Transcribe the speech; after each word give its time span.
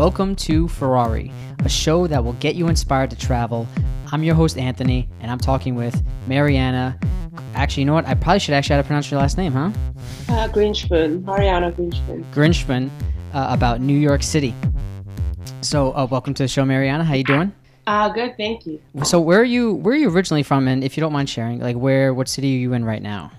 Welcome 0.00 0.34
to 0.36 0.66
Ferrari, 0.66 1.30
a 1.58 1.68
show 1.68 2.06
that 2.06 2.24
will 2.24 2.32
get 2.32 2.54
you 2.54 2.68
inspired 2.68 3.10
to 3.10 3.16
travel. 3.16 3.68
I'm 4.10 4.22
your 4.22 4.34
host, 4.34 4.56
Anthony, 4.56 5.06
and 5.20 5.30
I'm 5.30 5.36
talking 5.36 5.74
with 5.74 6.02
Mariana. 6.26 6.98
Actually, 7.54 7.82
you 7.82 7.84
know 7.84 7.92
what? 7.92 8.06
I 8.06 8.14
probably 8.14 8.38
should 8.38 8.54
actually 8.54 8.76
have 8.76 8.86
to 8.86 8.86
pronounce 8.86 9.10
your 9.10 9.20
last 9.20 9.36
name, 9.36 9.52
huh? 9.52 9.70
Uh, 10.30 10.48
Grinchman, 10.48 11.22
Mariana 11.24 11.70
Grinchman. 11.70 12.24
Grinchman, 12.32 12.88
uh, 13.34 13.48
about 13.50 13.82
New 13.82 13.98
York 13.98 14.22
City. 14.22 14.54
So, 15.60 15.92
uh, 15.92 16.06
welcome 16.10 16.32
to 16.32 16.44
the 16.44 16.48
show, 16.48 16.64
Mariana. 16.64 17.04
How 17.04 17.12
you 17.12 17.24
doing? 17.24 17.52
Uh, 17.86 18.08
good, 18.08 18.38
thank 18.38 18.64
you. 18.64 18.80
So, 19.04 19.20
where 19.20 19.38
are 19.38 19.44
you? 19.44 19.74
Where 19.74 19.92
are 19.92 19.98
you 19.98 20.08
originally 20.08 20.44
from? 20.44 20.66
And 20.66 20.82
if 20.82 20.96
you 20.96 21.02
don't 21.02 21.12
mind 21.12 21.28
sharing, 21.28 21.60
like, 21.60 21.76
where, 21.76 22.14
what 22.14 22.26
city 22.26 22.56
are 22.56 22.58
you 22.58 22.72
in 22.72 22.86
right 22.86 23.02
now? 23.02 23.32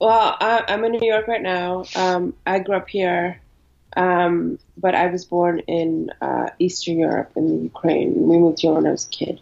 Well, 0.00 0.36
I, 0.40 0.62
I'm 0.68 0.84
in 0.84 0.92
New 0.92 1.08
York 1.08 1.26
right 1.26 1.42
now. 1.42 1.82
Um, 1.96 2.34
I 2.46 2.60
grew 2.60 2.76
up 2.76 2.88
here, 2.88 3.40
um, 3.96 4.58
but 4.76 4.94
I 4.94 5.06
was 5.06 5.24
born 5.24 5.60
in 5.60 6.10
uh, 6.20 6.50
Eastern 6.58 6.98
Europe 6.98 7.32
in 7.36 7.48
the 7.48 7.62
Ukraine. 7.64 8.28
We 8.28 8.38
moved 8.38 8.60
here 8.60 8.72
when 8.72 8.86
I 8.86 8.90
was 8.90 9.06
a 9.06 9.08
kid. 9.08 9.40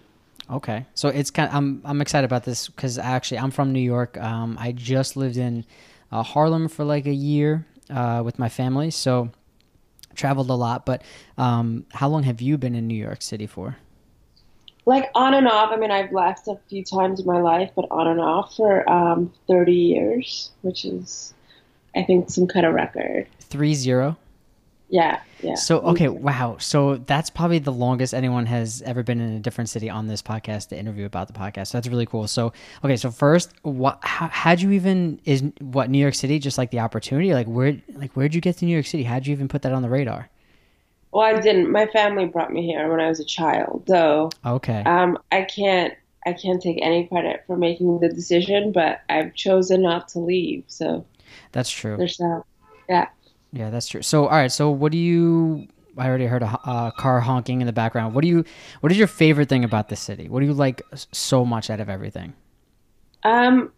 Okay, 0.51 0.87
so 0.95 1.09
it's 1.09 1.31
kind. 1.31 1.49
Of, 1.49 1.55
I'm 1.55 1.83
I'm 1.85 2.01
excited 2.01 2.27
about 2.27 2.45
this 2.45 2.69
because 2.69 2.99
actually 2.99 3.39
I'm 3.39 3.51
from 3.51 3.73
New 3.73 3.81
York. 3.81 4.19
Um, 4.19 4.57
I 4.61 4.73
just 4.73 5.17
lived 5.17 5.37
in 5.37 5.65
uh, 6.13 6.23
Harlem 6.23 6.69
for 6.69 6.85
like 6.85 7.07
a 7.07 7.15
year 7.15 7.67
uh, 7.91 8.23
with 8.25 8.39
my 8.39 8.49
family, 8.49 8.91
so 8.91 9.31
traveled 10.15 10.51
a 10.51 10.55
lot. 10.55 10.85
But 10.85 11.03
um, 11.39 11.87
how 11.93 12.09
long 12.09 12.23
have 12.25 12.41
you 12.41 12.59
been 12.59 12.75
in 12.75 12.87
New 12.87 12.95
York 12.95 13.23
City 13.23 13.47
for? 13.47 13.77
Like 14.87 15.11
on 15.15 15.33
and 15.33 15.49
off. 15.49 15.73
I 15.73 15.77
mean, 15.77 15.91
I've 15.91 16.13
left 16.13 16.47
a 16.47 16.59
few 16.69 16.85
times 16.85 17.21
in 17.21 17.27
my 17.27 17.41
life, 17.41 17.71
but 17.75 17.87
on 17.91 18.07
and 18.07 18.21
off 18.21 18.55
for 18.55 18.89
um, 18.91 19.33
30 19.49 19.73
years, 19.73 20.51
which 20.61 20.85
is, 20.85 21.33
I 21.97 22.03
think, 22.03 22.29
some 22.29 22.47
kind 22.47 22.67
of 22.67 22.75
record. 22.75 23.27
Three 23.41 23.73
zero. 23.73 24.19
Yeah, 24.95 25.19
yeah. 25.43 25.57
So 25.57 25.81
okay, 25.81 26.07
wow. 26.07 26.57
So 26.61 26.99
that's 26.99 27.29
probably 27.29 27.59
the 27.59 27.73
longest 27.73 28.15
anyone 28.15 28.47
has 28.47 28.81
ever 28.83 29.03
been 29.03 29.21
in 29.21 29.33
a 29.33 29.41
different 29.41 29.69
city 29.69 29.91
on 29.91 30.07
this 30.07 30.23
podcast 30.23 30.69
to 30.69 30.79
interview 30.79 31.05
about 31.05 31.27
the 31.27 31.33
podcast. 31.33 31.67
So 31.67 31.79
that's 31.79 31.89
really 31.89 32.07
cool. 32.07 32.29
So 32.29 32.53
okay, 32.85 32.97
so 32.97 33.11
first, 33.11 33.53
what? 33.63 33.99
How, 34.03 34.29
how'd 34.29 34.61
you 34.61 34.71
even 34.71 35.21
is 35.25 35.43
what 35.59 35.91
New 35.91 35.99
York 35.99 36.15
City 36.15 36.39
just 36.39 36.59
like 36.59 36.71
the 36.71 36.79
opportunity? 36.79 37.35
Like 37.35 37.49
where? 37.49 37.77
Like 37.95 38.13
where'd 38.13 38.37
you 38.37 38.41
get 38.41 38.57
to 38.59 38.67
New 38.67 38.73
York 38.73 38.87
City? 38.87 39.03
How'd 39.03 39.27
you 39.27 39.33
even 39.33 39.49
put 39.49 39.63
that 39.63 39.73
on 39.73 39.83
the 39.83 39.89
radar? 39.89 40.31
Well, 41.11 41.23
I 41.25 41.41
didn't. 41.41 41.73
My 41.73 41.87
family 41.87 42.27
brought 42.27 42.53
me 42.53 42.65
here 42.65 42.89
when 42.89 43.01
I 43.01 43.09
was 43.09 43.19
a 43.19 43.25
child, 43.25 43.83
so 43.89 44.31
Okay. 44.47 44.85
um, 44.87 45.19
I 45.33 45.43
can't. 45.43 45.93
I 46.25 46.35
can't 46.35 46.63
take 46.63 46.79
any 46.81 47.09
credit 47.09 47.43
for 47.49 47.57
making 47.57 47.99
the 47.99 48.09
decision, 48.11 48.71
but 48.71 49.01
I've 49.09 49.35
chosen 49.35 49.83
not 49.83 50.07
to 50.11 50.21
leave. 50.21 50.63
So 50.69 51.05
That's 51.51 51.69
true. 51.69 51.97
there's 51.97 52.17
that. 52.19 52.43
Yeah. 52.89 53.09
Yeah, 53.55 53.71
that's 53.71 53.87
true. 53.87 54.03
So, 54.03 54.27
all 54.27 54.37
right. 54.37 54.51
So, 54.51 54.71
what 54.71 54.91
do 54.91 54.99
you? 54.99 55.69
I 55.97 56.09
already 56.09 56.27
heard 56.27 56.43
a 56.43 56.59
uh, 56.65 56.91
car 56.91 57.21
honking 57.21 57.61
in 57.61 57.69
the 57.69 57.73
background. 57.73 58.13
What 58.13 58.23
do 58.23 58.29
you? 58.29 58.45
What 58.81 58.91
is 58.91 58.99
your 58.99 59.07
favorite 59.07 59.49
thing 59.49 59.63
about 59.63 59.89
the 59.89 59.97
city? 59.97 60.29
What 60.29 60.41
do 60.41 60.47
you 60.47 60.53
like 60.53 60.83
so 61.13 61.45
much 61.45 61.71
out 61.71 61.79
of 61.79 61.89
everything? 61.89 62.35
Um, 63.23 63.73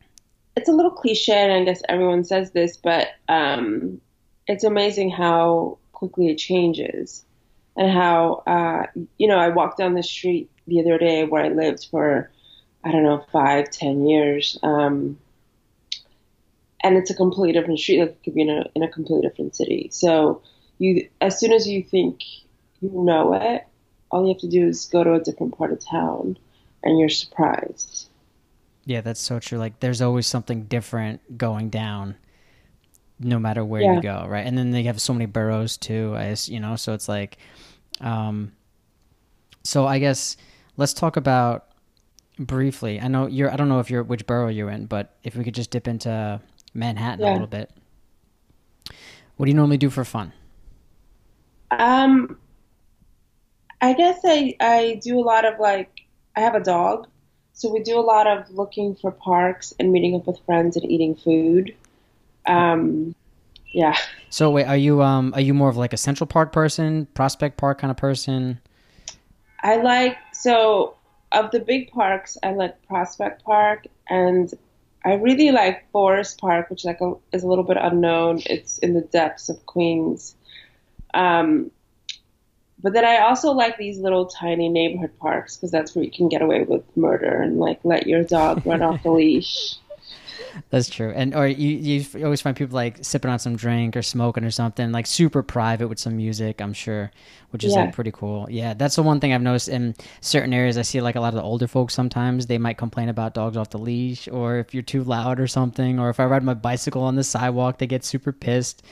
it's 0.57 0.71
a 0.71 0.73
little 0.73 0.91
cliche, 0.91 1.35
and 1.35 1.53
I 1.53 1.65
guess 1.65 1.83
everyone 1.91 2.25
says 2.25 2.53
this, 2.53 2.79
but 2.79 3.09
um, 3.29 4.01
it's 4.47 4.65
amazing 4.65 5.11
how 5.11 5.77
quickly 5.93 6.29
it 6.29 6.37
changes, 6.37 7.27
and 7.77 7.93
how 7.93 8.43
uh, 8.47 8.87
you 9.19 9.29
know 9.29 9.37
I 9.39 9.51
walked 9.51 9.77
down 9.77 9.93
the 9.93 10.03
street 10.03 10.51
the 10.67 10.81
other 10.81 10.97
day 10.97 11.25
where 11.25 11.45
I 11.45 11.51
lived 11.51 11.89
for 11.91 12.31
I 12.83 12.93
don't 12.93 13.03
know 13.03 13.27
five, 13.31 13.71
ten 13.71 14.07
years, 14.07 14.59
um, 14.63 15.19
and 16.87 16.97
it's 16.97 17.11
a 17.11 17.15
completely 17.15 17.53
different 17.53 17.81
street. 17.81 18.01
Like 18.01 18.11
it 18.11 18.23
could 18.25 18.35
be 18.35 18.43
in 18.43 18.51
a 18.51 18.65
in 18.75 18.83
a 18.83 18.89
completely 18.89 19.29
different 19.29 19.57
city. 19.57 19.89
So 19.93 20.43
you, 20.79 21.09
as 21.21 21.39
soon 21.39 21.53
as 21.53 21.67
you 21.67 21.83
think 21.83 22.21
you 22.81 22.91
know 22.93 23.35
it, 23.35 23.67
all 24.11 24.23
you 24.23 24.29
have 24.29 24.41
to 24.41 24.49
do 24.49 24.67
is 24.69 24.87
go 24.87 25.03
to 25.03 25.15
a 25.15 25.21
different 25.21 25.57
part 25.57 25.73
of 25.73 25.85
town, 25.85 26.39
and 26.83 26.99
you're 26.99 27.09
surprised. 27.09 28.09
Yeah, 28.85 29.01
that's 29.01 29.21
so 29.21 29.41
true. 29.41 29.59
Like, 29.59 29.81
there's 29.81 30.01
always 30.01 30.29
something 30.29 30.65
different 30.65 31.37
going 31.37 31.71
down, 31.71 32.15
no 33.19 33.41
matter 33.41 33.65
where 33.65 33.83
Yeah. 33.83 33.97
you 33.97 34.01
go, 34.01 34.27
right? 34.29 34.47
And 34.47 34.57
then 34.57 34.71
they 34.71 34.85
have 34.85 35.01
so 35.01 35.13
many 35.13 35.27
boroughs 35.27 35.77
too. 35.77 36.15
I, 36.17 36.37
you 36.45 36.61
know, 36.61 36.77
so 36.77 36.95
it's 36.95 37.09
like, 37.09 37.39
um, 38.01 38.53
so 39.65 39.87
I 39.87 39.99
guess 39.99 40.37
let's 40.77 40.93
talk 40.93 41.17
about 41.17 41.67
briefly. 42.39 43.01
I 43.01 43.09
know 43.09 43.27
you're. 43.27 43.51
I 43.51 43.57
don't 43.57 43.69
know 43.69 43.81
if 43.81 43.91
you're 43.91 44.05
which 44.05 44.25
borough 44.27 44.49
you're 44.49 44.71
in, 44.71 44.87
but 44.87 45.17
if 45.25 45.35
we 45.35 45.43
could 45.43 45.55
just 45.55 45.71
dip 45.73 45.89
into 45.89 46.41
Manhattan 46.77 47.25
a 47.25 47.33
little 47.33 47.47
bit. 47.47 47.71
What 49.37 49.47
do 49.47 49.51
you 49.51 49.57
normally 49.57 49.79
do 49.79 49.91
for 49.91 50.05
fun? 50.05 50.33
Um, 51.71 52.39
I 53.81 53.93
guess 53.95 54.21
I 54.25 54.57
I 54.61 55.01
do 55.03 55.19
a 55.19 55.25
lot 55.25 55.45
of 55.45 55.59
like 55.59 56.03
I 56.37 56.41
have 56.41 56.55
a 56.55 56.61
dog, 56.61 57.09
so 57.53 57.73
we 57.73 57.83
do 57.83 57.99
a 57.99 58.03
lot 58.03 58.27
of 58.27 58.51
looking 58.51 58.95
for 58.95 59.11
parks 59.11 59.75
and 59.79 59.93
meeting 59.93 60.15
up 60.15 60.27
with 60.27 60.39
friends 60.47 60.77
and 60.77 60.91
eating 60.91 61.15
food. 61.15 61.75
Um, 62.47 63.15
yeah. 63.67 63.97
So 64.31 64.51
wait, 64.51 64.65
are 64.65 64.77
you 64.77 65.03
um 65.03 65.33
are 65.35 65.41
you 65.41 65.55
more 65.55 65.69
of 65.69 65.77
like 65.77 65.93
a 65.93 65.97
Central 65.99 66.27
Park 66.27 66.53
person, 66.53 67.07
Prospect 67.15 67.57
Park 67.57 67.79
kind 67.79 67.91
of 67.91 67.97
person? 67.97 68.61
I 69.63 69.77
like 69.77 70.17
so 70.33 70.95
of 71.33 71.51
the 71.51 71.61
big 71.61 71.91
parks, 71.91 72.39
I 72.43 72.53
like 72.53 72.81
Prospect 72.87 73.45
Park 73.45 73.87
and 74.09 74.53
I 75.07 75.15
really 75.15 75.53
like 75.53 75.89
Forest 75.93 76.41
Park, 76.41 76.69
which 76.69 76.85
like 76.85 77.01
a, 77.01 77.15
is 77.33 77.45
a 77.45 77.47
little 77.47 77.63
bit 77.63 77.77
unknown. 77.81 78.43
It's 78.45 78.79
in 78.79 78.93
the 78.93 79.03
depths 79.03 79.49
of 79.49 79.65
Queens. 79.65 80.35
Um, 81.15 81.71
but 82.83 82.93
then 82.93 83.05
I 83.05 83.19
also 83.19 83.53
like 83.53 83.79
these 83.79 83.99
little 83.99 84.27
tiny 84.27 84.69
neighborhood 84.69 85.17
parks 85.21 85.57
because 85.57 85.71
that's 85.71 85.95
where 85.95 86.05
you 86.05 86.11
can 86.11 86.29
get 86.29 86.43
away 86.43 86.65
with 86.65 86.83
murder 86.97 87.41
and 87.41 87.59
like 87.59 87.79
let 87.85 88.09
your 88.09 88.25
dog 88.25 88.67
run 88.67 88.83
off 88.83 89.05
the 89.05 89.11
leash. 89.13 89.77
That's 90.71 90.89
true. 90.89 91.13
And 91.15 91.35
or 91.35 91.47
you 91.47 91.69
you 91.77 92.25
always 92.25 92.41
find 92.41 92.57
people 92.57 92.75
like 92.75 92.99
sipping 93.05 93.31
on 93.31 93.39
some 93.39 93.57
drink 93.57 93.97
or 93.97 94.03
smoking 94.03 94.45
or 94.45 94.51
something 94.51 94.93
like 94.93 95.07
super 95.07 95.43
private 95.43 95.89
with 95.89 95.99
some 95.99 96.17
music. 96.17 96.61
I'm 96.61 96.73
sure, 96.73 97.11
which 97.51 97.65
is 97.65 97.75
Yeah. 97.75 97.83
like 97.85 97.95
pretty 97.95 98.11
cool. 98.13 98.47
Yeah, 98.51 98.75
that's 98.75 98.97
the 98.97 99.03
one 99.03 99.21
thing 99.21 99.33
I've 99.33 99.43
noticed 99.43 99.69
in 99.69 99.95
certain 100.21 100.53
areas. 100.53 100.77
I 100.79 100.83
see 100.83 101.01
like 101.01 101.17
a 101.17 101.21
lot 101.21 101.29
of 101.29 101.35
the 101.37 101.43
older 101.43 101.67
folks 101.67 101.95
sometimes 101.95 102.47
they 102.47 102.59
might 102.59 102.79
complain 102.79 103.09
about 103.09 103.35
dogs 103.35 103.57
off 103.57 103.71
the 103.71 103.79
leash 103.79 104.29
or 104.29 104.57
if 104.59 104.73
you're 104.75 104.83
too 104.83 105.05
loud 105.05 105.39
or 105.41 105.47
something. 105.47 105.99
Or 105.99 106.11
if 106.11 106.19
I 106.21 106.25
ride 106.25 106.43
my 106.43 106.55
bicycle 106.55 107.03
on 107.03 107.15
the 107.17 107.25
sidewalk, 107.25 107.79
they 107.79 107.87
get 107.87 108.05
super 108.05 108.33
pissed. 108.33 108.83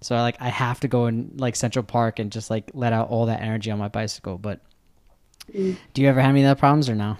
So 0.00 0.16
I 0.16 0.20
like 0.22 0.36
I 0.40 0.48
have 0.48 0.80
to 0.80 0.88
go 0.88 1.06
in 1.06 1.32
like 1.36 1.54
Central 1.56 1.84
Park 1.84 2.18
and 2.18 2.30
just 2.32 2.50
like 2.50 2.70
let 2.74 2.92
out 2.92 3.08
all 3.08 3.26
that 3.26 3.40
energy 3.40 3.70
on 3.70 3.78
my 3.78 3.88
bicycle. 3.88 4.38
But 4.38 4.60
Mm. 5.52 5.76
do 5.92 6.02
you 6.02 6.08
ever 6.08 6.20
have 6.20 6.30
any 6.30 6.42
of 6.44 6.48
that 6.48 6.58
problems 6.58 6.88
or 6.88 6.94
no? 6.94 7.16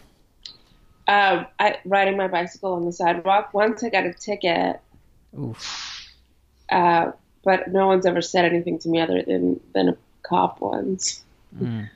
Um, 1.08 1.46
I 1.58 1.78
riding 1.84 2.16
my 2.16 2.28
bicycle 2.28 2.74
on 2.74 2.84
the 2.84 2.92
sidewalk. 2.92 3.52
Once 3.52 3.82
I 3.82 3.88
got 3.88 4.06
a 4.06 4.12
ticket, 4.12 4.80
Oof. 5.38 6.08
uh, 6.70 7.12
but 7.44 7.68
no 7.72 7.86
one's 7.86 8.06
ever 8.06 8.22
said 8.22 8.44
anything 8.44 8.78
to 8.80 8.88
me 8.88 9.00
other 9.00 9.22
than 9.22 9.60
than 9.74 9.88
a 9.88 9.96
cop 10.22 10.60
once. 10.60 11.22
Mm. 11.56 11.90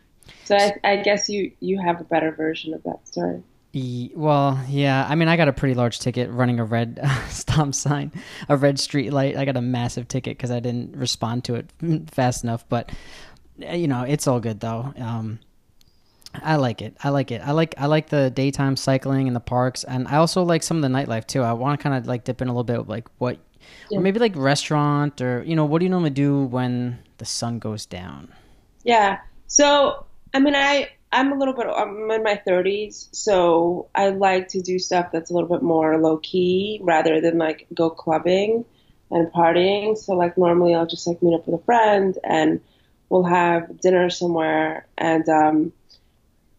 So 0.45 0.57
I, 0.57 0.75
I 0.83 0.97
guess 0.97 1.29
you 1.29 1.53
you 1.61 1.81
have 1.81 2.01
a 2.01 2.05
better 2.05 2.33
version 2.33 2.75
of 2.75 2.83
that 2.83 3.07
story. 3.07 3.43
Well, 4.15 4.59
yeah. 4.69 5.07
I 5.07 5.15
mean, 5.17 5.29
I 5.29 5.37
got 5.37 5.49
a 5.49 5.53
pretty 5.53 5.75
large 5.75 5.99
ticket 5.99 6.31
running 6.31 6.61
a 6.61 6.65
red 6.65 6.99
stop 7.29 7.75
sign, 7.75 8.11
a 8.49 8.57
red 8.57 8.81
street 8.81 9.13
light. 9.13 9.37
I 9.37 9.45
got 9.45 9.57
a 9.57 9.61
massive 9.61 10.09
ticket 10.09 10.37
because 10.37 10.51
I 10.51 10.61
didn't 10.61 10.97
respond 10.97 11.45
to 11.45 11.57
it 11.57 11.71
fast 12.11 12.43
enough. 12.43 12.67
But 12.69 12.91
eh, 13.61 13.77
you 13.77 13.89
know, 13.89 14.03
it's 14.03 14.27
all 14.27 14.41
good 14.41 14.61
though. 14.61 14.95
Um, 14.99 15.41
I 16.43 16.57
like 16.57 16.83
it. 16.83 16.97
I 17.03 17.11
like 17.11 17.31
it. 17.31 17.41
I 17.45 17.53
like 17.53 17.75
I 17.79 17.87
like 17.87 18.09
the 18.09 18.31
daytime 18.31 18.77
cycling 18.77 19.27
in 19.27 19.35
the 19.35 19.41
parks, 19.41 19.85
and 19.85 20.07
I 20.09 20.17
also 20.17 20.43
like 20.43 20.63
some 20.63 20.77
of 20.77 20.83
the 20.83 20.89
nightlife 20.89 21.27
too. 21.27 21.43
I 21.43 21.53
want 21.53 21.79
to 21.79 21.83
kind 21.83 21.97
of 21.97 22.07
like 22.07 22.25
dip 22.25 22.41
in 22.43 22.49
a 22.49 22.53
little 22.53 22.65
bit, 22.65 22.79
with, 22.81 22.89
like 22.89 23.09
what, 23.19 23.39
Yeah. 23.91 23.99
or 23.99 24.01
maybe 24.03 24.19
like 24.19 24.35
restaurant 24.37 25.21
or 25.21 25.43
you 25.45 25.57
know, 25.57 25.65
what 25.65 25.79
do 25.81 25.85
you 25.85 25.91
normally 25.91 26.11
do 26.11 26.45
when 26.45 26.99
the 27.19 27.25
sun 27.25 27.59
goes 27.59 27.87
down? 27.87 28.33
Yeah. 28.85 29.19
So 29.49 30.05
I 30.35 30.41
mean, 30.41 30.55
I 30.55 30.91
I'm 31.13 31.33
a 31.33 31.37
little 31.39 31.55
bit 31.55 31.67
I'm 31.67 32.11
in 32.11 32.23
my 32.23 32.41
30s, 32.47 33.09
so 33.13 33.89
I 33.95 34.09
like 34.11 34.49
to 34.49 34.61
do 34.61 34.79
stuff 34.79 35.11
that's 35.13 35.31
a 35.31 35.35
little 35.35 35.49
bit 35.49 35.63
more 35.63 35.99
low 35.99 36.19
key 36.19 36.81
rather 36.83 37.21
than 37.21 37.39
like 37.39 37.67
go 37.75 37.89
clubbing 37.91 38.65
and 39.11 39.33
partying. 39.33 39.97
So 39.97 40.15
like 40.15 40.37
normally 40.37 40.75
I'll 40.75 40.87
just 40.87 41.07
like 41.07 41.23
meet 41.23 41.35
up 41.35 41.47
with 41.47 41.61
a 41.61 41.65
friend 41.65 42.19
and 42.25 42.61
we'll 43.09 43.23
have 43.23 43.81
dinner 43.81 44.11
somewhere. 44.11 44.85
And 44.99 45.29
um, 45.29 45.73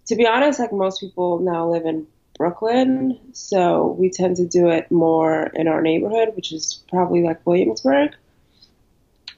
to 0.07 0.15
be 0.15 0.25
honest, 0.27 0.59
like 0.59 0.73
most 0.73 0.99
people 0.99 1.39
now 1.39 1.69
live 1.69 1.85
in 1.85 2.07
Brooklyn, 2.37 3.19
so 3.33 3.95
we 3.99 4.09
tend 4.09 4.37
to 4.37 4.45
do 4.45 4.69
it 4.69 4.91
more 4.91 5.47
in 5.53 5.67
our 5.67 5.81
neighborhood, 5.81 6.35
which 6.35 6.51
is 6.51 6.83
probably 6.89 7.23
like 7.23 7.45
Williamsburg. 7.45 8.11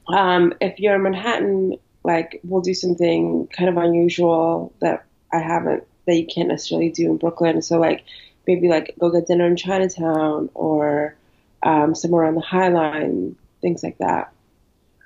Um, 0.07 0.53
if 0.59 0.79
you're 0.79 0.95
in 0.95 1.03
Manhattan, 1.03 1.77
like 2.03 2.39
we'll 2.43 2.61
do 2.61 2.73
something 2.73 3.47
kind 3.47 3.69
of 3.69 3.77
unusual 3.77 4.73
that 4.81 5.05
I 5.31 5.39
haven't 5.39 5.83
that 6.05 6.15
you 6.15 6.25
can't 6.25 6.49
necessarily 6.49 6.89
do 6.89 7.05
in 7.11 7.17
Brooklyn. 7.17 7.61
So 7.61 7.79
like 7.79 8.03
maybe 8.47 8.67
like 8.67 8.95
go 8.99 9.11
get 9.11 9.27
dinner 9.27 9.45
in 9.45 9.55
Chinatown 9.55 10.49
or 10.53 11.15
um, 11.63 11.93
somewhere 11.93 12.25
on 12.25 12.35
the 12.35 12.41
High 12.41 12.69
Line, 12.69 13.35
things 13.61 13.83
like 13.83 13.97
that. 13.99 14.31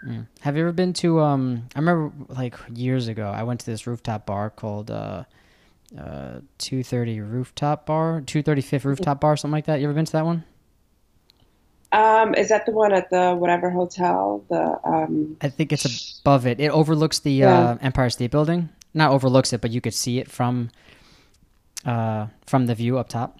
Mm. 0.06 0.27
Have 0.42 0.56
you 0.56 0.63
ever 0.63 0.71
been 0.71 0.94
to? 0.94 1.19
Um, 1.21 1.68
I 1.75 1.80
remember 1.80 2.13
like 2.30 2.56
years 2.74 3.07
ago, 3.07 3.27
I 3.30 3.44
went 3.44 3.60
to 3.62 3.65
this 3.65 3.86
rooftop 3.88 4.25
bar 4.25 4.50
called 4.50 4.92
uh, 4.92 5.24
uh, 5.97 6.39
Two 6.57 6.83
Thirty 6.83 7.19
Rooftop 7.21 7.85
Bar, 7.85 8.21
Two 8.25 8.41
Thirty 8.44 8.62
Fifth 8.62 8.85
Rooftop 8.85 9.19
Bar, 9.21 9.38
something 9.38 9.53
like 9.53 9.65
that. 9.65 9.80
You 9.80 9.85
ever 9.88 9.94
been 9.94 10.06
to 10.06 10.12
that 10.13 10.25
one? 10.25 10.44
Um, 11.91 12.33
is 12.33 12.50
that 12.50 12.65
the 12.65 12.71
one 12.71 12.91
at 12.91 13.09
the 13.12 13.35
whatever 13.35 13.69
hotel? 13.69 14.44
The 14.50 14.80
um, 14.83 15.38
I 15.41 15.50
think 15.50 15.71
it's 15.71 16.19
above 16.21 16.47
it. 16.47 16.59
It 16.59 16.69
overlooks 16.69 17.19
the 17.19 17.31
Yeah. 17.33 17.59
uh, 17.59 17.77
Empire 17.81 18.09
State 18.09 18.31
Building. 18.31 18.69
Not 18.95 19.12
overlooks 19.12 19.53
it, 19.53 19.62
but 19.62 19.69
you 19.71 19.80
could 19.81 19.94
see 19.94 20.18
it 20.19 20.30
from 20.30 20.71
uh, 21.86 22.27
from 22.45 22.65
the 22.65 22.74
view 22.75 22.97
up 22.97 23.09
top. 23.09 23.39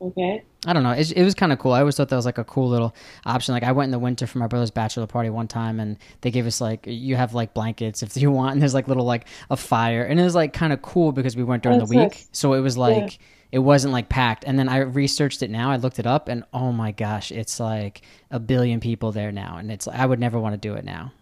Okay. 0.00 0.42
I 0.66 0.72
don't 0.72 0.82
know. 0.82 0.90
It, 0.90 1.12
it 1.12 1.22
was 1.22 1.34
kind 1.34 1.52
of 1.52 1.58
cool. 1.58 1.72
I 1.72 1.80
always 1.80 1.96
thought 1.96 2.08
that 2.08 2.16
was 2.16 2.26
like 2.26 2.38
a 2.38 2.44
cool 2.44 2.68
little 2.68 2.94
option. 3.24 3.52
Like 3.54 3.62
I 3.62 3.72
went 3.72 3.86
in 3.86 3.90
the 3.92 3.98
winter 3.98 4.26
for 4.26 4.38
my 4.38 4.46
brother's 4.46 4.70
bachelor 4.70 5.06
party 5.06 5.30
one 5.30 5.48
time, 5.48 5.78
and 5.80 5.96
they 6.20 6.30
gave 6.30 6.46
us 6.46 6.60
like 6.60 6.84
you 6.86 7.16
have 7.16 7.34
like 7.34 7.54
blankets 7.54 8.02
if 8.02 8.16
you 8.20 8.30
want, 8.30 8.52
and 8.52 8.62
there's 8.62 8.74
like 8.74 8.88
little 8.88 9.04
like 9.04 9.26
a 9.50 9.56
fire, 9.56 10.02
and 10.02 10.18
it 10.18 10.22
was 10.22 10.34
like 10.34 10.52
kind 10.52 10.72
of 10.72 10.82
cool 10.82 11.12
because 11.12 11.36
we 11.36 11.44
went 11.44 11.62
during 11.62 11.78
That's 11.78 11.90
the 11.90 11.96
week, 11.98 12.10
nice. 12.10 12.28
so 12.32 12.54
it 12.54 12.60
was 12.60 12.76
like 12.76 13.18
it 13.52 13.60
wasn't 13.60 13.92
like 13.92 14.08
packed. 14.08 14.44
And 14.46 14.58
then 14.58 14.68
I 14.68 14.78
researched 14.78 15.42
it 15.42 15.50
now. 15.50 15.70
I 15.70 15.76
looked 15.76 15.98
it 15.98 16.06
up, 16.06 16.28
and 16.28 16.44
oh 16.52 16.72
my 16.72 16.92
gosh, 16.92 17.30
it's 17.32 17.60
like 17.60 18.02
a 18.30 18.38
billion 18.40 18.80
people 18.80 19.12
there 19.12 19.32
now, 19.32 19.56
and 19.58 19.70
it's 19.70 19.88
I 19.88 20.04
would 20.06 20.20
never 20.20 20.38
want 20.38 20.54
to 20.54 20.58
do 20.58 20.74
it 20.74 20.84
now. 20.84 21.12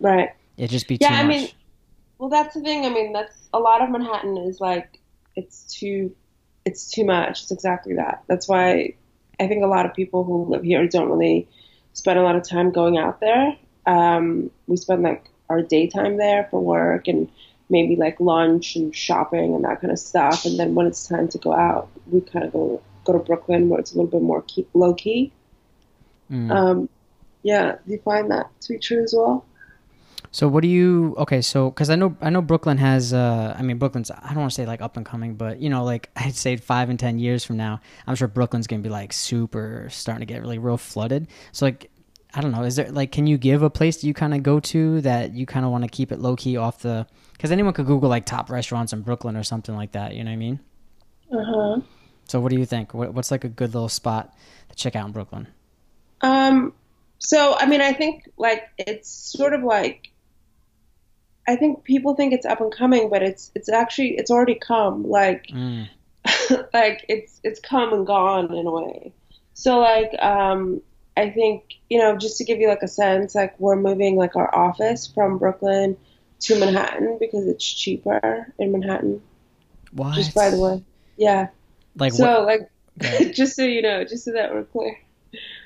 Right. 0.00 0.30
It'd 0.56 0.70
just 0.70 0.86
be 0.88 0.98
too 0.98 1.10
much. 1.10 1.10
Yeah, 1.10 1.16
too 1.18 1.24
I 1.24 1.24
much. 1.24 1.36
mean, 1.36 1.48
Well, 2.18 2.28
that's 2.28 2.54
the 2.54 2.60
thing. 2.60 2.84
I 2.86 2.90
mean, 2.90 3.12
that's 3.12 3.48
a 3.52 3.58
lot 3.58 3.82
of 3.82 3.90
Manhattan 3.90 4.36
is 4.36 4.60
like 4.60 5.00
it's 5.36 5.64
too 5.74 6.14
it's 6.64 6.90
too 6.90 7.04
much. 7.04 7.42
It's 7.42 7.52
exactly 7.52 7.94
that. 7.94 8.24
That's 8.26 8.48
why 8.48 8.94
I 9.38 9.46
think 9.48 9.62
a 9.62 9.68
lot 9.68 9.86
of 9.86 9.94
people 9.94 10.24
who 10.24 10.46
live 10.46 10.62
here 10.62 10.86
don't 10.86 11.10
really 11.10 11.48
spend 11.92 12.18
a 12.18 12.22
lot 12.22 12.36
of 12.36 12.48
time 12.48 12.70
going 12.70 12.98
out 12.98 13.20
there. 13.20 13.56
Um, 13.86 14.50
we 14.66 14.76
spend 14.76 15.02
like 15.02 15.28
our 15.48 15.62
daytime 15.62 16.16
there 16.16 16.48
for 16.50 16.60
work 16.60 17.06
and 17.08 17.30
maybe 17.68 17.96
like 17.96 18.20
lunch 18.20 18.76
and 18.76 18.94
shopping 18.94 19.54
and 19.54 19.64
that 19.64 19.80
kind 19.80 19.92
of 19.92 19.98
stuff. 19.98 20.44
And 20.44 20.58
then 20.58 20.74
when 20.74 20.86
it's 20.86 21.06
time 21.06 21.28
to 21.28 21.38
go 21.38 21.52
out, 21.52 21.88
we 22.10 22.20
kind 22.20 22.44
of 22.44 22.52
go 22.52 22.82
go 23.04 23.12
to 23.12 23.18
Brooklyn 23.18 23.68
where 23.68 23.80
it's 23.80 23.92
a 23.92 23.96
little 23.96 24.10
bit 24.10 24.22
more 24.22 24.42
key, 24.42 24.66
low 24.72 24.94
key. 24.94 25.32
Mm. 26.30 26.50
Um, 26.50 26.88
yeah, 27.42 27.76
do 27.84 27.92
you 27.92 27.98
find 27.98 28.30
that 28.30 28.48
to 28.62 28.72
be 28.72 28.78
true 28.78 29.02
as 29.02 29.14
well? 29.16 29.44
So 30.34 30.48
what 30.48 30.62
do 30.62 30.68
you 30.68 31.14
okay? 31.16 31.40
So 31.42 31.70
because 31.70 31.90
I 31.90 31.94
know 31.94 32.16
I 32.20 32.28
know 32.28 32.42
Brooklyn 32.42 32.76
has 32.78 33.12
uh 33.12 33.54
I 33.56 33.62
mean 33.62 33.78
Brooklyn's 33.78 34.10
I 34.10 34.30
don't 34.30 34.40
want 34.40 34.50
to 34.50 34.54
say 34.56 34.66
like 34.66 34.80
up 34.80 34.96
and 34.96 35.06
coming, 35.06 35.36
but 35.36 35.60
you 35.60 35.70
know 35.70 35.84
like 35.84 36.10
I'd 36.16 36.34
say 36.34 36.56
five 36.56 36.90
and 36.90 36.98
ten 36.98 37.20
years 37.20 37.44
from 37.44 37.56
now, 37.56 37.80
I'm 38.04 38.16
sure 38.16 38.26
Brooklyn's 38.26 38.66
gonna 38.66 38.82
be 38.82 38.88
like 38.88 39.12
super 39.12 39.86
starting 39.92 40.26
to 40.26 40.32
get 40.32 40.40
really 40.40 40.58
real 40.58 40.76
flooded. 40.76 41.28
So 41.52 41.66
like 41.66 41.88
I 42.34 42.40
don't 42.40 42.50
know, 42.50 42.64
is 42.64 42.74
there 42.74 42.90
like 42.90 43.12
can 43.12 43.28
you 43.28 43.38
give 43.38 43.62
a 43.62 43.70
place 43.70 43.98
that 43.98 44.08
you 44.08 44.12
kind 44.12 44.34
of 44.34 44.42
go 44.42 44.58
to 44.58 45.00
that 45.02 45.34
you 45.34 45.46
kind 45.46 45.64
of 45.64 45.70
want 45.70 45.84
to 45.84 45.88
keep 45.88 46.10
it 46.10 46.18
low 46.18 46.34
key 46.34 46.56
off 46.56 46.80
the? 46.80 47.06
Because 47.34 47.52
anyone 47.52 47.72
could 47.72 47.86
Google 47.86 48.08
like 48.08 48.26
top 48.26 48.50
restaurants 48.50 48.92
in 48.92 49.02
Brooklyn 49.02 49.36
or 49.36 49.44
something 49.44 49.76
like 49.76 49.92
that. 49.92 50.16
You 50.16 50.24
know 50.24 50.32
what 50.32 50.34
I 50.34 50.38
mean? 50.38 50.60
Uh 51.32 51.44
huh. 51.46 51.80
So 52.24 52.40
what 52.40 52.50
do 52.50 52.58
you 52.58 52.66
think? 52.66 52.92
What, 52.92 53.14
what's 53.14 53.30
like 53.30 53.44
a 53.44 53.48
good 53.48 53.72
little 53.72 53.88
spot 53.88 54.34
to 54.68 54.74
check 54.74 54.96
out 54.96 55.06
in 55.06 55.12
Brooklyn? 55.12 55.46
Um, 56.22 56.72
so 57.18 57.54
I 57.56 57.66
mean, 57.66 57.80
I 57.80 57.92
think 57.92 58.28
like 58.36 58.64
it's 58.78 59.08
sort 59.08 59.54
of 59.54 59.62
like 59.62 60.10
I 61.46 61.56
think 61.56 61.84
people 61.84 62.14
think 62.14 62.32
it's 62.32 62.46
up 62.46 62.60
and 62.60 62.72
coming, 62.72 63.10
but 63.10 63.22
it's 63.22 63.50
it's 63.54 63.68
actually 63.68 64.16
it's 64.16 64.30
already 64.30 64.54
come. 64.54 65.08
Like 65.08 65.46
Mm. 65.48 65.88
like 66.72 67.04
it's 67.08 67.40
it's 67.44 67.60
come 67.60 67.92
and 67.92 68.06
gone 68.06 68.52
in 68.54 68.66
a 68.66 68.70
way. 68.70 69.12
So 69.52 69.78
like 69.78 70.14
um 70.22 70.80
I 71.16 71.30
think, 71.30 71.74
you 71.88 71.98
know, 71.98 72.16
just 72.16 72.38
to 72.38 72.44
give 72.44 72.58
you 72.58 72.68
like 72.68 72.82
a 72.82 72.88
sense, 72.88 73.34
like 73.34 73.58
we're 73.60 73.76
moving 73.76 74.16
like 74.16 74.34
our 74.36 74.52
office 74.54 75.06
from 75.06 75.38
Brooklyn 75.38 75.96
to 76.40 76.58
Manhattan 76.58 77.18
because 77.20 77.46
it's 77.46 77.64
cheaper 77.64 78.52
in 78.58 78.72
Manhattan. 78.72 79.22
What? 79.92 80.14
Just 80.14 80.34
by 80.34 80.50
the 80.50 80.58
way. 80.58 80.82
Yeah. 81.16 81.48
like 81.96 82.12
so 82.12 82.40
what? 82.40 82.46
like 82.46 82.70
Okay. 83.02 83.32
just 83.34 83.56
so 83.56 83.64
you 83.64 83.82
know, 83.82 84.04
just 84.04 84.24
so 84.24 84.32
that 84.32 84.52
we're 84.52 84.64
clear. 84.64 84.96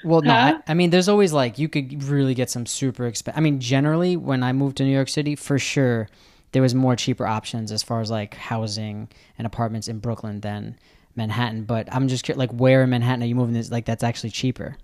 Well, 0.05 0.23
no, 0.23 0.33
Huh? 0.33 0.61
I, 0.67 0.73
I 0.73 0.75
mean, 0.75 0.91
there's 0.91 1.09
always 1.09 1.33
like 1.33 1.59
you 1.59 1.69
could 1.69 2.03
really 2.05 2.35
get 2.35 2.51
some 2.51 2.67
super 2.67 3.07
expensive. 3.07 3.37
I 3.39 3.41
mean, 3.41 3.61
generally, 3.61 4.17
when 4.17 4.43
I 4.43 4.53
moved 4.53 4.77
to 4.79 4.85
New 4.85 4.93
York 4.95 5.09
City, 5.09 5.35
for 5.37 5.59
sure, 5.59 6.09
there 6.53 6.63
was 6.63 6.75
more 6.75 6.97
cheaper 6.97 7.27
options 7.27 7.73
as 7.73 7.83
far 7.83 8.01
as 8.01 8.11
like 8.11 8.35
housing 8.35 9.09
and 9.37 9.47
apartments 9.47 9.89
in 9.89 9.99
Brooklyn 9.99 10.41
than 10.41 10.79
Manhattan. 11.17 11.65
But 11.65 11.93
I'm 11.95 12.09
just 12.09 12.25
curious, 12.25 12.39
like, 12.39 12.53
where 12.53 12.83
in 12.83 12.91
Manhattan 12.91 13.23
are 13.23 13.27
you 13.27 13.35
moving? 13.35 13.55
This 13.55 13.71
like 13.71 13.85
that's 13.87 14.03
actually 14.05 14.31
cheaper. 14.31 14.77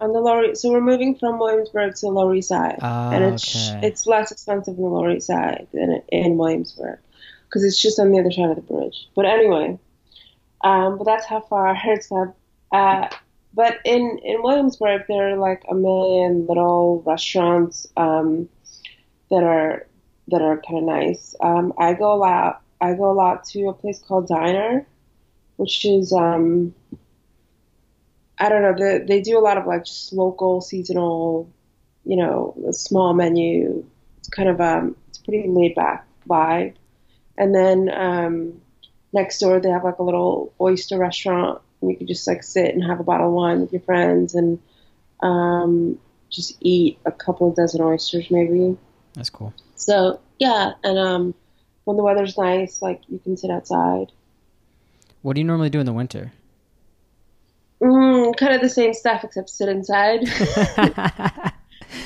On 0.00 0.12
the 0.12 0.20
Lower, 0.20 0.54
so 0.54 0.70
we're 0.70 0.80
moving 0.80 1.16
from 1.16 1.40
Williamsburg 1.40 1.94
to 1.96 2.00
the 2.02 2.12
Lower 2.12 2.32
East 2.34 2.50
Side, 2.50 2.78
Ah, 2.82 3.10
and 3.10 3.24
it's 3.34 3.56
okay. 3.72 3.84
it's 3.86 4.06
less 4.06 4.30
expensive 4.30 4.76
in 4.76 4.82
the 4.82 4.88
Lower 4.88 5.10
East 5.10 5.26
Side 5.26 5.66
than 5.72 6.00
in 6.10 6.36
Williamsburg, 6.38 7.00
because 7.48 7.64
it's 7.64 7.80
just 7.82 7.98
on 7.98 8.12
the 8.12 8.20
other 8.20 8.30
side 8.30 8.50
of 8.50 8.54
the 8.56 8.62
bridge. 8.62 9.08
But 9.16 9.24
anyway, 9.24 9.76
um, 10.62 10.98
but 10.98 11.04
that's 11.04 11.26
how 11.26 11.40
far 11.40 11.76
it's 11.84 12.06
come. 12.06 12.32
Uh, 12.70 13.08
but 13.54 13.78
in 13.84 14.18
in 14.22 14.42
Williamsburg, 14.42 15.02
there 15.08 15.34
are 15.34 15.36
like 15.36 15.62
a 15.68 15.74
million 15.74 16.46
little 16.46 17.02
restaurants 17.06 17.86
um, 17.96 18.48
that 19.30 19.42
are 19.42 19.86
that 20.28 20.42
are 20.42 20.60
kind 20.60 20.78
of 20.78 20.84
nice. 20.84 21.34
Um, 21.40 21.72
I 21.78 21.94
go 21.94 22.12
a 22.12 22.16
lot. 22.16 22.62
I 22.80 22.94
go 22.94 23.10
a 23.10 23.12
lot 23.12 23.44
to 23.46 23.68
a 23.68 23.72
place 23.72 23.98
called 23.98 24.28
Diner, 24.28 24.86
which 25.56 25.84
is 25.84 26.12
um, 26.12 26.74
I 28.38 28.48
don't 28.48 28.62
know. 28.62 28.74
The, 28.74 29.04
they 29.04 29.20
do 29.20 29.38
a 29.38 29.40
lot 29.40 29.58
of 29.58 29.66
like 29.66 29.84
just 29.84 30.12
local, 30.12 30.60
seasonal, 30.60 31.50
you 32.04 32.16
know, 32.16 32.54
small 32.70 33.14
menu. 33.14 33.84
It's 34.18 34.28
kind 34.28 34.48
of 34.48 34.60
um, 34.60 34.96
it's 35.08 35.18
pretty 35.18 35.48
laid 35.48 35.74
back 35.74 36.06
vibe. 36.28 36.74
And 37.36 37.54
then 37.54 37.90
um, 37.92 38.60
next 39.12 39.38
door 39.38 39.60
they 39.60 39.70
have 39.70 39.84
like 39.84 39.98
a 39.98 40.02
little 40.02 40.52
oyster 40.60 40.98
restaurant. 40.98 41.60
And 41.80 41.90
you 41.90 41.96
could 41.96 42.08
just 42.08 42.26
like 42.26 42.42
sit 42.42 42.74
and 42.74 42.84
have 42.84 43.00
a 43.00 43.04
bottle 43.04 43.28
of 43.28 43.34
wine 43.34 43.60
with 43.60 43.72
your 43.72 43.82
friends 43.82 44.34
and 44.34 44.58
um, 45.20 45.98
just 46.30 46.56
eat 46.60 46.98
a 47.04 47.12
couple 47.12 47.48
of 47.48 47.56
dozen 47.56 47.80
oysters 47.80 48.30
maybe. 48.30 48.76
That's 49.14 49.30
cool. 49.30 49.54
So 49.76 50.20
yeah, 50.38 50.72
and 50.82 50.98
um, 50.98 51.34
when 51.84 51.96
the 51.96 52.02
weather's 52.02 52.36
nice, 52.36 52.82
like 52.82 53.02
you 53.08 53.18
can 53.18 53.36
sit 53.36 53.50
outside. 53.50 54.12
What 55.22 55.34
do 55.34 55.40
you 55.40 55.46
normally 55.46 55.70
do 55.70 55.80
in 55.80 55.86
the 55.86 55.92
winter? 55.92 56.32
Mm, 57.80 58.36
kind 58.36 58.54
of 58.54 58.60
the 58.60 58.68
same 58.68 58.92
stuff 58.92 59.24
except 59.24 59.50
sit 59.50 59.68
inside. 59.68 60.24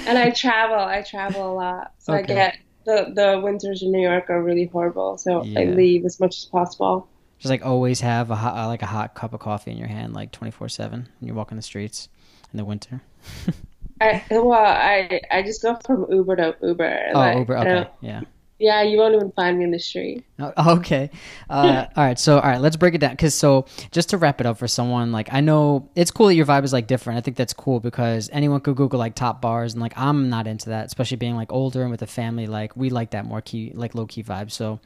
And 0.06 0.18
I 0.18 0.30
travel. 0.30 0.78
I 0.78 1.02
travel 1.02 1.52
a 1.52 1.54
lot, 1.54 1.92
so 1.98 2.12
I 2.12 2.22
get 2.22 2.58
the 2.84 3.12
the 3.14 3.40
winters 3.42 3.82
in 3.82 3.92
New 3.92 4.00
York 4.00 4.30
are 4.30 4.42
really 4.42 4.66
horrible. 4.66 5.18
So 5.18 5.40
I 5.56 5.64
leave 5.64 6.04
as 6.04 6.20
much 6.20 6.38
as 6.38 6.44
possible. 6.44 7.08
Just 7.42 7.50
like 7.50 7.66
always 7.66 8.00
have 8.00 8.30
a 8.30 8.36
hot, 8.36 8.68
like 8.68 8.82
a 8.82 8.86
hot 8.86 9.16
cup 9.16 9.34
of 9.34 9.40
coffee 9.40 9.72
in 9.72 9.76
your 9.76 9.88
hand, 9.88 10.14
like 10.14 10.30
24 10.30 10.68
seven, 10.68 11.08
when 11.18 11.26
you 11.26 11.34
walk 11.34 11.50
in 11.50 11.56
the 11.56 11.62
streets 11.62 12.08
in 12.52 12.56
the 12.56 12.64
winter. 12.64 13.02
I 14.00 14.24
well, 14.30 14.52
I 14.52 15.20
I 15.28 15.42
just 15.42 15.60
go 15.60 15.76
from 15.84 16.06
Uber 16.08 16.36
to 16.36 16.56
Uber. 16.62 17.06
Oh, 17.14 17.18
like, 17.18 17.38
Uber. 17.38 17.58
Okay, 17.58 17.90
yeah. 18.00 18.20
Yeah, 18.62 18.82
you 18.82 18.96
won't 18.96 19.16
even 19.16 19.32
find 19.32 19.58
me 19.58 19.64
in 19.64 19.72
the 19.72 19.78
street. 19.80 20.24
Okay. 20.58 21.10
Uh, 21.50 21.86
all 21.96 22.04
right. 22.04 22.18
So, 22.18 22.36
all 22.38 22.48
right, 22.48 22.60
let's 22.60 22.76
break 22.76 22.94
it 22.94 22.98
down. 22.98 23.16
Cause 23.16 23.34
so 23.34 23.66
just 23.90 24.10
to 24.10 24.18
wrap 24.18 24.40
it 24.40 24.46
up 24.46 24.58
for 24.58 24.66
someone, 24.66 25.10
like 25.12 25.32
I 25.32 25.40
know 25.40 25.88
it's 25.94 26.10
cool 26.10 26.26
that 26.26 26.34
your 26.34 26.46
vibe 26.46 26.64
is 26.64 26.72
like 26.72 26.86
different. 26.88 27.18
I 27.18 27.20
think 27.20 27.36
that's 27.36 27.52
cool 27.52 27.78
because 27.78 28.28
anyone 28.32 28.60
could 28.60 28.76
Google 28.76 28.98
like 28.98 29.14
top 29.14 29.40
bars 29.40 29.74
and 29.74 29.82
like 29.82 29.96
I'm 29.96 30.28
not 30.30 30.46
into 30.46 30.70
that, 30.70 30.86
especially 30.86 31.16
being 31.16 31.36
like 31.36 31.52
older 31.52 31.82
and 31.82 31.90
with 31.92 32.02
a 32.02 32.06
family. 32.08 32.46
Like 32.46 32.76
we 32.76 32.90
like 32.90 33.10
that 33.10 33.24
more 33.24 33.40
key, 33.40 33.72
like 33.74 33.94
low 33.94 34.06
key 34.06 34.22
vibe. 34.22 34.50
So 34.50 34.80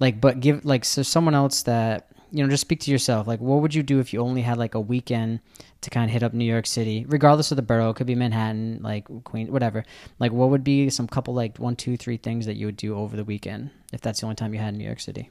like, 0.00 0.20
but 0.20 0.40
give 0.40 0.64
like, 0.64 0.84
so 0.84 1.02
someone 1.02 1.34
else 1.34 1.62
that, 1.64 2.08
you 2.34 2.42
know, 2.42 2.50
just 2.50 2.62
speak 2.62 2.80
to 2.80 2.90
yourself. 2.90 3.28
Like, 3.28 3.40
what 3.40 3.62
would 3.62 3.76
you 3.76 3.84
do 3.84 4.00
if 4.00 4.12
you 4.12 4.20
only 4.20 4.42
had 4.42 4.58
like 4.58 4.74
a 4.74 4.80
weekend 4.80 5.38
to 5.82 5.90
kind 5.90 6.04
of 6.04 6.10
hit 6.10 6.24
up 6.24 6.34
New 6.34 6.44
York 6.44 6.66
City, 6.66 7.06
regardless 7.08 7.52
of 7.52 7.56
the 7.56 7.62
borough? 7.62 7.90
It 7.90 7.94
could 7.94 8.08
be 8.08 8.16
Manhattan, 8.16 8.80
like 8.82 9.06
Queen, 9.22 9.52
whatever. 9.52 9.84
Like, 10.18 10.32
what 10.32 10.50
would 10.50 10.64
be 10.64 10.90
some 10.90 11.06
couple 11.06 11.32
like 11.32 11.58
one, 11.58 11.76
two, 11.76 11.96
three 11.96 12.16
things 12.16 12.46
that 12.46 12.56
you 12.56 12.66
would 12.66 12.76
do 12.76 12.96
over 12.96 13.16
the 13.16 13.22
weekend 13.22 13.70
if 13.92 14.00
that's 14.00 14.18
the 14.18 14.26
only 14.26 14.34
time 14.34 14.52
you 14.52 14.58
had 14.58 14.74
in 14.74 14.78
New 14.78 14.84
York 14.84 14.98
City? 14.98 15.30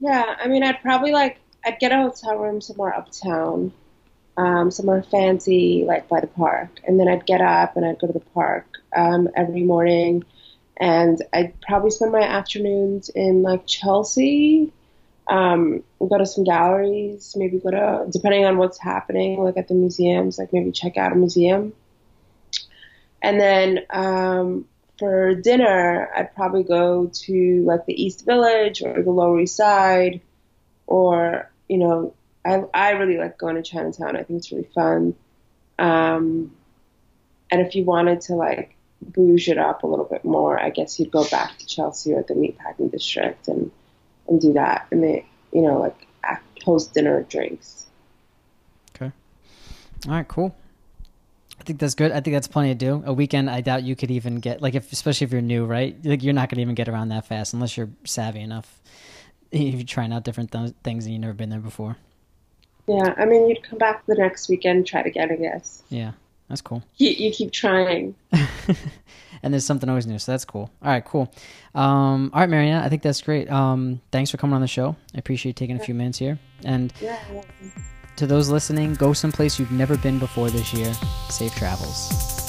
Yeah, 0.00 0.34
I 0.42 0.48
mean, 0.48 0.64
I'd 0.64 0.82
probably 0.82 1.12
like 1.12 1.38
I'd 1.64 1.78
get 1.78 1.92
a 1.92 1.96
hotel 1.96 2.36
room 2.36 2.60
somewhere 2.60 2.96
uptown, 2.96 3.72
um, 4.36 4.72
somewhere 4.72 5.04
fancy, 5.04 5.84
like 5.86 6.08
by 6.08 6.18
the 6.18 6.26
park, 6.26 6.80
and 6.84 6.98
then 6.98 7.06
I'd 7.06 7.26
get 7.26 7.40
up 7.40 7.76
and 7.76 7.86
I'd 7.86 8.00
go 8.00 8.08
to 8.08 8.12
the 8.12 8.18
park 8.18 8.66
um, 8.96 9.28
every 9.36 9.62
morning, 9.62 10.24
and 10.78 11.22
I'd 11.32 11.60
probably 11.60 11.90
spend 11.90 12.10
my 12.10 12.22
afternoons 12.22 13.08
in 13.08 13.44
like 13.44 13.68
Chelsea, 13.68 14.72
um, 15.28 15.82
go 16.00 16.18
to 16.18 16.26
some 16.26 16.44
galleries, 16.44 17.34
maybe 17.36 17.58
go 17.58 17.70
to 17.70 18.06
depending 18.10 18.44
on 18.44 18.58
what's 18.58 18.78
happening, 18.78 19.42
like 19.42 19.56
at 19.56 19.68
the 19.68 19.74
museums, 19.74 20.38
like 20.38 20.52
maybe 20.52 20.72
check 20.72 20.96
out 20.96 21.12
a 21.12 21.14
museum, 21.14 21.72
and 23.22 23.40
then 23.40 23.80
um, 23.90 24.66
for 24.98 25.34
dinner, 25.34 26.10
I'd 26.14 26.34
probably 26.34 26.62
go 26.62 27.10
to 27.12 27.62
like 27.64 27.86
the 27.86 28.02
East 28.02 28.24
Village 28.24 28.82
or 28.82 29.02
the 29.02 29.10
Lower 29.10 29.40
East 29.40 29.56
Side, 29.56 30.20
or 30.86 31.50
you 31.68 31.78
know, 31.78 32.14
I 32.44 32.64
I 32.74 32.90
really 32.90 33.18
like 33.18 33.38
going 33.38 33.56
to 33.56 33.62
Chinatown. 33.62 34.16
I 34.16 34.22
think 34.22 34.38
it's 34.38 34.52
really 34.52 34.68
fun. 34.74 35.14
Um, 35.78 36.52
and 37.50 37.60
if 37.60 37.74
you 37.74 37.84
wanted 37.84 38.20
to 38.22 38.34
like 38.34 38.76
bouge 39.00 39.48
it 39.48 39.58
up 39.58 39.82
a 39.82 39.86
little 39.86 40.04
bit 40.04 40.24
more, 40.24 40.60
I 40.60 40.70
guess 40.70 41.00
you'd 41.00 41.10
go 41.10 41.24
back 41.28 41.58
to 41.58 41.66
Chelsea 41.66 42.12
or 42.12 42.22
the 42.22 42.34
meatpacking 42.34 42.90
district 42.90 43.48
and 43.48 43.70
and 44.30 44.40
do 44.40 44.54
that, 44.54 44.86
and 44.90 45.02
they, 45.02 45.26
you 45.52 45.60
know, 45.60 45.78
like 45.78 46.06
post 46.60 46.94
dinner 46.94 47.22
drinks. 47.24 47.86
Okay. 48.94 49.12
All 50.06 50.12
right. 50.12 50.28
Cool. 50.28 50.54
I 51.58 51.62
think 51.62 51.78
that's 51.78 51.94
good. 51.94 52.10
I 52.12 52.20
think 52.20 52.34
that's 52.34 52.48
plenty 52.48 52.70
to 52.70 52.74
do. 52.74 53.02
A 53.04 53.12
weekend, 53.12 53.50
I 53.50 53.60
doubt 53.60 53.82
you 53.82 53.94
could 53.94 54.10
even 54.10 54.36
get 54.36 54.62
like 54.62 54.74
if, 54.74 54.92
especially 54.92 55.26
if 55.26 55.32
you're 55.32 55.42
new, 55.42 55.66
right? 55.66 55.94
Like 56.04 56.22
you're 56.22 56.32
not 56.32 56.48
gonna 56.48 56.62
even 56.62 56.74
get 56.74 56.88
around 56.88 57.10
that 57.10 57.26
fast 57.26 57.52
unless 57.52 57.76
you're 57.76 57.90
savvy 58.04 58.40
enough. 58.40 58.80
If 59.52 59.74
you're 59.74 59.82
trying 59.82 60.12
out 60.12 60.22
different 60.22 60.52
th- 60.52 60.74
things 60.84 61.06
and 61.06 61.12
you've 61.12 61.22
never 61.22 61.32
been 61.32 61.50
there 61.50 61.58
before. 61.58 61.96
Yeah, 62.86 63.14
I 63.18 63.24
mean, 63.24 63.48
you'd 63.48 63.64
come 63.64 63.80
back 63.80 64.06
the 64.06 64.14
next 64.14 64.48
weekend, 64.48 64.86
try 64.86 65.00
it 65.00 65.06
again, 65.06 65.32
I 65.32 65.34
guess. 65.34 65.82
Yeah, 65.88 66.12
that's 66.48 66.60
cool. 66.60 66.84
You, 66.98 67.10
you 67.10 67.32
keep 67.32 67.50
trying. 67.50 68.14
and 69.42 69.52
there's 69.52 69.64
something 69.64 69.88
always 69.88 70.06
new, 70.06 70.18
so 70.18 70.32
that's 70.32 70.44
cool. 70.44 70.70
All 70.82 70.90
right, 70.90 71.04
cool. 71.04 71.32
Um, 71.74 72.30
all 72.32 72.40
right, 72.40 72.48
Mariana, 72.48 72.84
I 72.84 72.88
think 72.88 73.02
that's 73.02 73.22
great. 73.22 73.50
Um, 73.50 74.00
thanks 74.12 74.30
for 74.30 74.36
coming 74.36 74.54
on 74.54 74.60
the 74.60 74.68
show. 74.68 74.96
I 75.14 75.18
appreciate 75.18 75.56
taking 75.56 75.76
a 75.76 75.84
few 75.84 75.94
minutes 75.94 76.18
here. 76.18 76.38
And 76.64 76.92
to 78.16 78.26
those 78.26 78.50
listening, 78.50 78.94
go 78.94 79.12
someplace 79.12 79.58
you've 79.58 79.72
never 79.72 79.96
been 79.96 80.18
before 80.18 80.50
this 80.50 80.74
year. 80.74 80.92
Safe 81.28 81.54
travels. 81.54 82.39